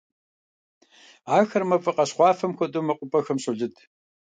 [1.37, 3.75] Ахэр мафӀэ къащхъуафэм хуэдэу мэкъупӀэхэм щолыд.